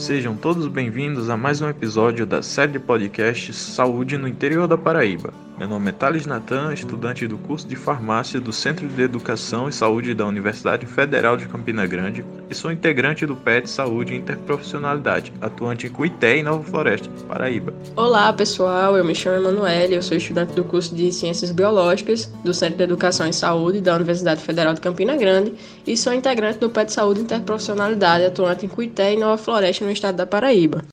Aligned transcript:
Sejam 0.00 0.34
todos 0.34 0.66
bem-vindos 0.66 1.28
a 1.28 1.36
mais 1.36 1.60
um 1.60 1.68
episódio 1.68 2.24
da 2.24 2.40
série 2.40 2.72
de 2.72 2.78
podcasts 2.78 3.54
Saúde 3.54 4.16
no 4.16 4.26
Interior 4.26 4.66
da 4.66 4.78
Paraíba. 4.78 5.30
Meu 5.60 5.68
nome 5.68 5.90
é 5.90 5.92
Thales 5.92 6.24
Natan, 6.24 6.72
estudante 6.72 7.28
do 7.28 7.36
curso 7.36 7.68
de 7.68 7.76
farmácia 7.76 8.40
do 8.40 8.50
Centro 8.50 8.88
de 8.88 9.02
Educação 9.02 9.68
e 9.68 9.72
Saúde 9.74 10.14
da 10.14 10.26
Universidade 10.26 10.86
Federal 10.86 11.36
de 11.36 11.46
Campina 11.46 11.86
Grande 11.86 12.24
e 12.48 12.54
sou 12.54 12.72
integrante 12.72 13.26
do 13.26 13.36
PET 13.36 13.68
Saúde 13.68 14.14
e 14.14 14.16
Interprofissionalidade, 14.16 15.34
atuante 15.38 15.86
em 15.86 15.90
Cuité 15.90 16.38
e 16.38 16.42
Nova 16.42 16.64
Floresta, 16.64 17.10
Paraíba. 17.28 17.74
Olá 17.94 18.32
pessoal, 18.32 18.96
eu 18.96 19.04
me 19.04 19.14
chamo 19.14 19.36
Emanuele, 19.36 19.96
eu 19.96 20.02
sou 20.02 20.16
estudante 20.16 20.54
do 20.54 20.64
curso 20.64 20.94
de 20.94 21.12
Ciências 21.12 21.50
Biológicas 21.50 22.24
do 22.42 22.54
Centro 22.54 22.78
de 22.78 22.84
Educação 22.84 23.28
e 23.28 23.32
Saúde 23.34 23.82
da 23.82 23.94
Universidade 23.94 24.40
Federal 24.40 24.72
de 24.72 24.80
Campina 24.80 25.14
Grande 25.14 25.52
e 25.86 25.94
sou 25.94 26.14
integrante 26.14 26.58
do 26.58 26.70
PET 26.70 26.90
Saúde 26.90 27.20
e 27.20 27.24
Interprofissionalidade, 27.24 28.24
atuante 28.24 28.64
em 28.64 28.68
Cuité 28.70 29.12
e 29.12 29.18
Nova 29.18 29.36
Floresta, 29.36 29.84
no 29.84 29.90
estado 29.90 30.16
da 30.16 30.26
Paraíba. 30.26 30.86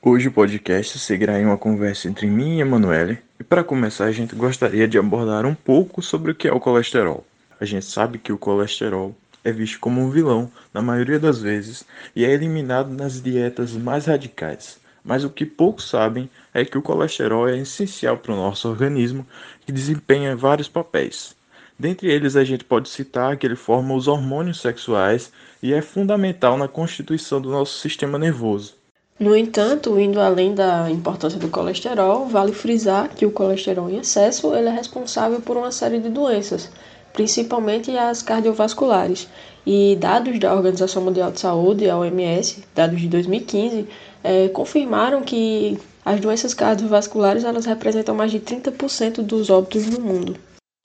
Hoje 0.00 0.28
o 0.28 0.32
podcast 0.32 0.98
seguirá 0.98 1.38
em 1.38 1.44
uma 1.44 1.58
conversa 1.58 2.08
entre 2.08 2.26
mim 2.26 2.56
e 2.56 2.60
Emanuele, 2.62 3.18
e 3.38 3.42
para 3.42 3.64
começar 3.64 4.04
a 4.04 4.12
gente 4.12 4.34
gostaria 4.34 4.86
de 4.86 4.96
abordar 4.96 5.44
um 5.44 5.54
pouco 5.54 6.00
sobre 6.00 6.30
o 6.30 6.34
que 6.34 6.46
é 6.46 6.52
o 6.52 6.60
colesterol. 6.60 7.26
A 7.60 7.64
gente 7.64 7.84
sabe 7.84 8.18
que 8.18 8.32
o 8.32 8.38
colesterol 8.38 9.14
é 9.42 9.50
visto 9.50 9.80
como 9.80 10.00
um 10.00 10.10
vilão 10.10 10.50
na 10.72 10.80
maioria 10.80 11.18
das 11.18 11.40
vezes 11.40 11.84
e 12.14 12.24
é 12.24 12.30
eliminado 12.30 12.90
nas 12.90 13.20
dietas 13.20 13.72
mais 13.72 14.06
radicais. 14.06 14.78
Mas 15.04 15.24
o 15.24 15.30
que 15.30 15.44
poucos 15.44 15.88
sabem 15.88 16.30
é 16.52 16.64
que 16.64 16.78
o 16.78 16.82
colesterol 16.82 17.48
é 17.48 17.58
essencial 17.58 18.16
para 18.16 18.32
o 18.32 18.36
nosso 18.36 18.68
organismo 18.68 19.26
e 19.68 19.72
desempenha 19.72 20.36
vários 20.36 20.68
papéis. 20.68 21.34
Dentre 21.78 22.10
eles, 22.10 22.36
a 22.36 22.44
gente 22.44 22.64
pode 22.64 22.88
citar 22.88 23.36
que 23.36 23.46
ele 23.46 23.56
forma 23.56 23.94
os 23.94 24.06
hormônios 24.06 24.60
sexuais 24.60 25.32
e 25.60 25.74
é 25.74 25.82
fundamental 25.82 26.56
na 26.56 26.68
constituição 26.68 27.40
do 27.40 27.50
nosso 27.50 27.80
sistema 27.80 28.16
nervoso. 28.16 28.76
No 29.18 29.36
entanto, 29.36 29.98
indo 29.98 30.20
além 30.20 30.54
da 30.54 30.90
importância 30.90 31.38
do 31.38 31.48
colesterol, 31.48 32.26
vale 32.26 32.52
frisar 32.52 33.08
que 33.10 33.24
o 33.24 33.30
colesterol 33.30 33.88
em 33.88 33.98
excesso 33.98 34.52
ele 34.52 34.68
é 34.68 34.72
responsável 34.72 35.40
por 35.40 35.56
uma 35.56 35.70
série 35.70 36.00
de 36.00 36.08
doenças, 36.08 36.68
principalmente 37.12 37.96
as 37.96 38.22
cardiovasculares. 38.22 39.28
E 39.64 39.96
dados 40.00 40.38
da 40.40 40.52
Organização 40.52 41.00
Mundial 41.02 41.30
de 41.30 41.38
Saúde, 41.38 41.88
a 41.88 41.96
OMS, 41.96 42.64
dados 42.74 43.00
de 43.00 43.06
2015, 43.06 43.86
é, 44.22 44.48
confirmaram 44.48 45.22
que 45.22 45.78
as 46.04 46.20
doenças 46.20 46.52
cardiovasculares 46.52 47.44
elas 47.44 47.66
representam 47.66 48.16
mais 48.16 48.32
de 48.32 48.40
30% 48.40 49.22
dos 49.22 49.48
óbitos 49.48 49.86
no 49.86 50.00
mundo. 50.00 50.36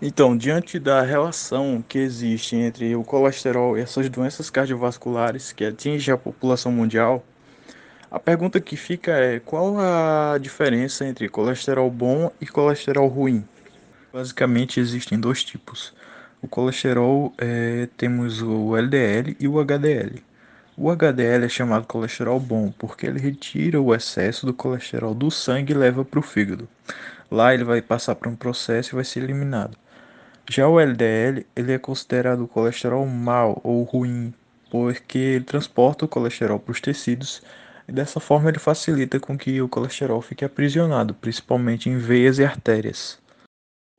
Então, 0.02 0.38
diante 0.38 0.80
da 0.80 1.02
relação 1.02 1.84
que 1.86 1.98
existe 1.98 2.56
entre 2.56 2.96
o 2.96 3.04
colesterol 3.04 3.78
e 3.78 3.82
essas 3.82 4.08
doenças 4.08 4.50
cardiovasculares 4.50 5.52
que 5.52 5.66
atingem 5.66 6.14
a 6.14 6.18
população 6.18 6.72
mundial, 6.72 7.22
a 8.12 8.20
pergunta 8.20 8.60
que 8.60 8.76
fica 8.76 9.12
é: 9.12 9.40
qual 9.40 9.78
a 9.80 10.38
diferença 10.40 11.06
entre 11.06 11.30
colesterol 11.30 11.90
bom 11.92 12.32
e 12.42 12.48
colesterol 12.48 13.08
ruim? 13.08 13.44
Basicamente 14.12 14.80
existem 14.80 15.20
dois 15.20 15.44
tipos. 15.44 15.94
O 16.42 16.48
colesterol 16.48 17.34
é, 17.38 17.88
temos 17.98 18.42
o 18.42 18.76
LDL 18.76 19.36
e 19.40 19.48
o 19.48 19.60
HDL. 19.60 20.24
O 20.76 20.90
HDL 20.90 21.46
é 21.46 21.50
chamado 21.50 21.86
colesterol 21.86 22.40
bom 22.40 22.72
porque 22.72 23.06
ele 23.06 23.20
retira 23.20 23.80
o 23.80 23.94
excesso 23.94 24.46
do 24.46 24.54
colesterol 24.54 25.14
do 25.14 25.30
sangue 25.30 25.74
e 25.74 25.76
leva 25.76 26.04
para 26.06 26.20
o 26.20 26.24
fígado. 26.24 26.68
Lá 27.30 27.54
ele 27.54 27.66
vai 27.66 27.82
passar 27.82 28.16
por 28.16 28.28
um 28.28 28.36
processo 28.36 28.92
e 28.92 28.96
vai 28.96 29.04
ser 29.04 29.22
eliminado. 29.22 29.78
Já 30.50 30.68
o 30.68 30.80
LDL 30.80 31.46
ele 31.56 31.74
é 31.74 31.78
considerado 31.78 32.48
colesterol 32.48 33.06
mau 33.06 33.60
ou 33.64 33.84
ruim 33.84 34.34
porque 34.72 35.18
ele 35.18 35.44
transporta 35.44 36.06
o 36.06 36.08
colesterol 36.08 36.60
para 36.60 36.72
os 36.72 36.82
tecidos 36.82 37.44
e 37.90 37.92
dessa 37.92 38.20
forma 38.20 38.50
ele 38.50 38.60
facilita 38.60 39.20
com 39.20 39.38
que 39.38 39.60
o 39.62 39.68
colesterol 39.68 40.22
fique 40.22 40.46
aprisionado, 40.46 41.14
principalmente 41.16 41.90
em 41.90 41.98
veias 41.98 42.38
e 42.38 42.46
artérias. 42.46 43.18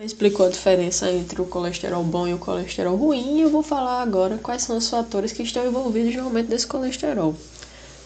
Explicou 0.01 0.47
a 0.47 0.51
diferença 0.51 1.11
entre 1.11 1.43
o 1.43 1.47
colesterol 1.47 2.03
bom 2.03 2.27
e 2.27 2.33
o 2.33 2.39
colesterol 2.39 2.97
ruim 2.97 3.39
e 3.39 3.41
eu 3.43 3.51
vou 3.51 3.63
falar 3.63 4.01
agora 4.01 4.39
quais 4.39 4.63
são 4.63 4.79
os 4.79 4.89
fatores 4.89 5.33
que 5.33 5.43
estão 5.43 5.67
envolvidos 5.67 6.15
no 6.15 6.25
aumento 6.25 6.49
desse 6.49 6.67
colesterol. 6.67 7.35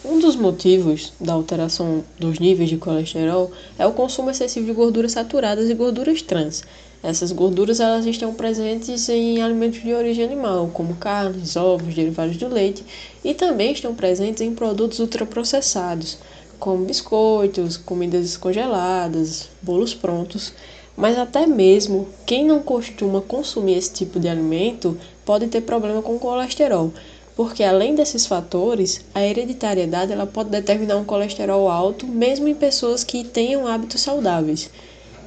Um 0.07 0.19
dos 0.19 0.35
motivos 0.35 1.11
da 1.19 1.33
alteração 1.33 2.03
dos 2.19 2.37
níveis 2.37 2.69
de 2.69 2.77
colesterol 2.77 3.51
é 3.75 3.87
o 3.87 3.91
consumo 3.91 4.29
excessivo 4.29 4.67
de 4.67 4.71
gorduras 4.71 5.13
saturadas 5.13 5.67
e 5.67 5.73
gorduras 5.73 6.21
trans. 6.21 6.63
Essas 7.01 7.31
gorduras 7.31 7.79
elas 7.79 8.05
estão 8.05 8.31
presentes 8.31 9.09
em 9.09 9.41
alimentos 9.41 9.81
de 9.81 9.91
origem 9.91 10.23
animal, 10.23 10.69
como 10.71 10.95
carnes, 10.97 11.55
ovos, 11.55 11.95
derivados 11.95 12.37
do 12.37 12.47
leite, 12.47 12.85
e 13.23 13.33
também 13.33 13.71
estão 13.71 13.95
presentes 13.95 14.41
em 14.41 14.53
produtos 14.53 14.99
ultraprocessados, 14.99 16.19
como 16.59 16.85
biscoitos, 16.85 17.75
comidas 17.75 18.37
congeladas, 18.37 19.49
bolos 19.59 19.95
prontos. 19.95 20.53
Mas 20.95 21.17
até 21.17 21.47
mesmo 21.47 22.07
quem 22.27 22.45
não 22.45 22.59
costuma 22.59 23.21
consumir 23.21 23.79
esse 23.79 23.91
tipo 23.91 24.19
de 24.19 24.29
alimento 24.29 24.95
pode 25.25 25.47
ter 25.47 25.61
problema 25.61 26.03
com 26.03 26.19
colesterol 26.19 26.93
porque 27.35 27.63
além 27.63 27.95
desses 27.95 28.25
fatores, 28.25 29.01
a 29.13 29.21
hereditariedade 29.21 30.11
ela 30.11 30.25
pode 30.25 30.49
determinar 30.49 30.97
um 30.97 31.03
colesterol 31.03 31.69
alto 31.69 32.07
mesmo 32.07 32.47
em 32.47 32.55
pessoas 32.55 33.03
que 33.03 33.23
tenham 33.23 33.67
hábitos 33.67 34.01
saudáveis. 34.01 34.69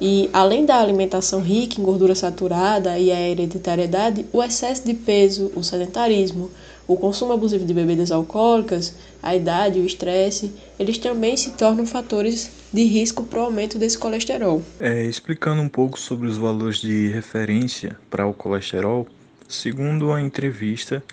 E 0.01 0.29
além 0.31 0.65
da 0.65 0.79
alimentação 0.79 1.41
rica 1.41 1.79
em 1.79 1.83
gordura 1.83 2.15
saturada 2.15 2.97
e 2.97 3.11
a 3.11 3.19
hereditariedade, 3.19 4.25
o 4.31 4.41
excesso 4.41 4.85
de 4.85 4.93
peso, 4.93 5.51
o 5.55 5.63
sedentarismo, 5.63 6.49
o 6.87 6.95
consumo 6.95 7.33
abusivo 7.33 7.65
de 7.65 7.73
bebidas 7.73 8.09
alcoólicas, 8.09 8.95
a 9.21 9.35
idade 9.35 9.79
o 9.79 9.85
estresse, 9.85 10.51
eles 10.79 10.97
também 10.97 11.35
se 11.35 11.51
tornam 11.51 11.85
fatores 11.85 12.49
de 12.71 12.83
risco 12.83 13.23
para 13.23 13.41
o 13.41 13.43
aumento 13.43 13.77
desse 13.77 13.97
colesterol. 13.97 14.61
É, 14.79 15.03
explicando 15.03 15.61
um 15.61 15.69
pouco 15.69 15.99
sobre 15.99 16.27
os 16.27 16.37
valores 16.37 16.77
de 16.77 17.09
referência 17.09 17.97
para 18.09 18.25
o 18.25 18.33
colesterol, 18.33 19.05
segundo 19.49 20.13
a 20.13 20.21
entrevista, 20.21 21.03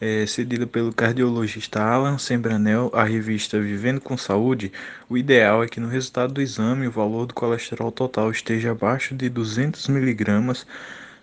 é, 0.00 0.26
cedida 0.26 0.66
pelo 0.66 0.92
cardiologista 0.92 1.82
Alan 1.82 2.18
Sembranel 2.18 2.90
à 2.92 3.04
revista 3.04 3.60
Vivendo 3.60 4.00
com 4.00 4.16
Saúde, 4.16 4.72
o 5.08 5.16
ideal 5.16 5.62
é 5.64 5.68
que 5.68 5.80
no 5.80 5.88
resultado 5.88 6.34
do 6.34 6.42
exame 6.42 6.86
o 6.86 6.90
valor 6.90 7.26
do 7.26 7.34
colesterol 7.34 7.90
total 7.90 8.30
esteja 8.30 8.72
abaixo 8.72 9.14
de 9.14 9.28
200 9.28 9.88
mg 9.88 10.64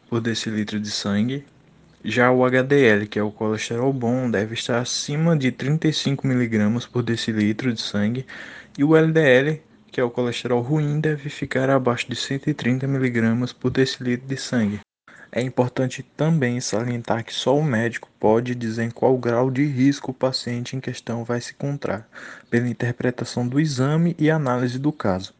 por 0.10 0.20
decilitro 0.20 0.80
de 0.80 0.90
sangue. 0.90 1.46
Já 2.04 2.32
o 2.32 2.46
HDL, 2.46 3.08
que 3.08 3.18
é 3.18 3.24
o 3.24 3.32
colesterol 3.32 3.94
bom, 3.94 4.30
deve 4.30 4.56
estar 4.56 4.80
acima 4.80 5.38
de 5.38 5.52
35 5.52 6.28
mg 6.28 6.88
por 6.92 7.02
decilitro 7.02 7.74
de 7.74 7.82
sangue, 7.82 8.26
e 8.78 8.84
o 8.84 8.96
LDL, 8.96 9.62
que 9.92 10.02
é 10.02 10.04
o 10.04 10.10
colesterol 10.10 10.62
ruim, 10.62 11.00
deve 11.00 11.30
ficar 11.30 11.70
abaixo 11.70 12.10
de 12.10 12.16
130 12.16 12.86
mg 12.86 13.54
por 13.54 13.70
decilitro 13.70 14.28
de 14.28 14.38
sangue. 14.38 14.83
É 15.36 15.42
importante 15.42 16.06
também 16.16 16.62
salientar 16.62 17.26
que 17.26 17.34
só 17.34 17.58
o 17.58 17.64
médico 17.64 18.08
pode 18.20 18.54
dizer 18.54 18.84
em 18.84 18.92
qual 18.92 19.18
grau 19.18 19.50
de 19.50 19.66
risco 19.66 20.12
o 20.12 20.14
paciente 20.14 20.76
em 20.76 20.80
questão 20.80 21.24
vai 21.24 21.42
se 21.42 21.54
encontrar, 21.54 22.08
pela 22.52 22.70
interpretação 22.70 23.48
do 23.48 23.60
exame 23.60 24.16
e 24.20 24.30
análise 24.30 24.78
do 24.78 24.92
caso. 24.92 25.34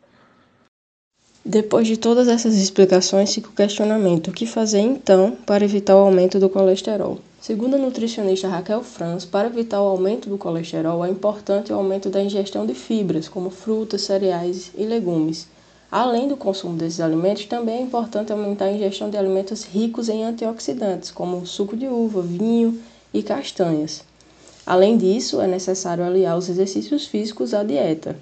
Depois 1.46 1.86
de 1.86 1.96
todas 1.96 2.28
essas 2.28 2.56
explicações, 2.56 3.36
fica 3.36 3.50
o 3.50 3.54
questionamento: 3.54 4.30
o 4.30 4.34
que 4.34 4.48
fazer 4.48 4.80
então 4.80 5.38
para 5.46 5.64
evitar 5.64 5.96
o 5.96 6.00
aumento 6.00 6.40
do 6.40 6.50
colesterol? 6.50 7.20
Segundo 7.40 7.76
a 7.76 7.80
nutricionista 7.80 8.48
Raquel 8.48 8.82
Franz, 8.82 9.26
para 9.26 9.48
evitar 9.48 9.80
o 9.80 9.90
aumento 9.90 10.28
do 10.28 10.40
colesterol 10.40 11.06
é 11.06 11.10
importante 11.10 11.72
o 11.72 11.76
aumento 11.76 12.10
da 12.10 12.24
ingestão 12.24 12.66
de 12.66 12.74
fibras, 12.74 13.28
como 13.28 13.52
frutas, 13.52 14.02
cereais 14.02 14.72
e 14.76 14.86
legumes. 14.86 15.48
Além 15.96 16.28
do 16.28 16.36
consumo 16.36 16.76
desses 16.76 17.00
alimentos, 17.00 17.46
também 17.46 17.78
é 17.78 17.82
importante 17.82 18.32
aumentar 18.32 18.66
a 18.66 18.72
ingestão 18.72 19.12
de 19.12 19.16
alimentos 19.16 19.64
ricos 19.64 20.10
em 20.10 20.24
antioxidantes, 20.24 21.12
como 21.12 21.46
suco 21.46 21.78
de 21.78 21.86
uva, 21.86 22.20
vinho 22.20 22.82
e 23.14 23.22
castanhas. 23.22 24.04
Além 24.66 24.98
disso, 24.98 25.40
é 25.40 25.46
necessário 25.46 26.04
aliar 26.04 26.36
os 26.36 26.50
exercícios 26.50 27.06
físicos 27.06 27.54
à 27.54 27.62
dieta. 27.62 28.16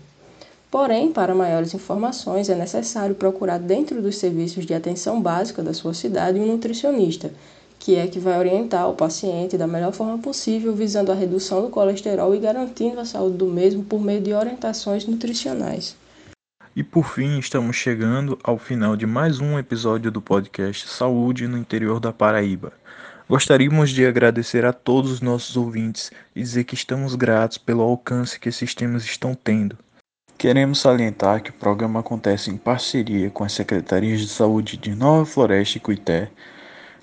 Porém, 0.69 1.13
para 1.13 1.33
maiores 1.33 1.73
informações, 1.73 2.49
é 2.49 2.55
necessário 2.55 3.15
procurar 3.15 3.57
dentro 3.57 4.01
dos 4.01 4.17
serviços 4.17 4.65
de 4.65 4.73
atenção 4.73 5.21
básica 5.21 5.63
da 5.63 5.73
sua 5.73 5.93
cidade 5.93 6.41
um 6.41 6.47
nutricionista, 6.47 7.31
que 7.79 7.95
é 7.95 8.05
que 8.05 8.19
vai 8.19 8.37
orientar 8.37 8.89
o 8.89 8.95
paciente 8.95 9.57
da 9.57 9.65
melhor 9.65 9.93
forma 9.93 10.17
possível, 10.17 10.75
visando 10.75 11.09
a 11.09 11.15
redução 11.15 11.61
do 11.61 11.69
colesterol 11.69 12.35
e 12.35 12.39
garantindo 12.39 12.99
a 12.99 13.05
saúde 13.05 13.37
do 13.37 13.45
mesmo 13.45 13.81
por 13.81 14.01
meio 14.01 14.19
de 14.19 14.33
orientações 14.33 15.05
nutricionais. 15.05 15.95
E 16.73 16.83
por 16.83 17.03
fim, 17.03 17.37
estamos 17.37 17.75
chegando 17.75 18.39
ao 18.41 18.57
final 18.57 18.95
de 18.95 19.05
mais 19.05 19.41
um 19.41 19.59
episódio 19.59 20.09
do 20.09 20.21
podcast 20.21 20.87
Saúde 20.87 21.45
no 21.45 21.57
interior 21.57 21.99
da 21.99 22.13
Paraíba. 22.13 22.71
Gostaríamos 23.27 23.89
de 23.89 24.05
agradecer 24.05 24.63
a 24.63 24.71
todos 24.71 25.11
os 25.11 25.19
nossos 25.19 25.57
ouvintes 25.57 26.11
e 26.33 26.41
dizer 26.41 26.63
que 26.63 26.73
estamos 26.73 27.13
gratos 27.13 27.57
pelo 27.57 27.81
alcance 27.81 28.39
que 28.39 28.47
esses 28.47 28.73
temas 28.73 29.03
estão 29.03 29.35
tendo. 29.35 29.77
Queremos 30.37 30.79
salientar 30.79 31.43
que 31.43 31.49
o 31.49 31.53
programa 31.53 31.99
acontece 31.99 32.49
em 32.49 32.55
parceria 32.55 33.29
com 33.29 33.43
as 33.43 33.51
Secretarias 33.51 34.21
de 34.21 34.29
Saúde 34.29 34.77
de 34.77 34.95
Nova 34.95 35.25
Floresta 35.25 35.77
e 35.77 35.81
Cuité, 35.81 36.31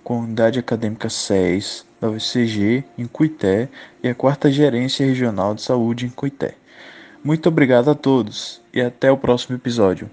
com 0.02 0.14
a 0.14 0.22
Unidade 0.24 0.58
Acadêmica 0.58 1.10
SES, 1.10 1.84
da 2.00 2.08
UCG 2.08 2.84
em 2.96 3.06
Cuité 3.06 3.68
e 4.02 4.08
a 4.08 4.14
Quarta 4.14 4.50
Gerência 4.50 5.04
Regional 5.04 5.54
de 5.54 5.60
Saúde 5.60 6.06
em 6.06 6.10
Cuité. 6.10 6.57
Muito 7.22 7.48
obrigado 7.48 7.90
a 7.90 7.94
todos 7.94 8.60
e 8.72 8.80
até 8.80 9.10
o 9.10 9.16
próximo 9.16 9.56
episódio. 9.56 10.10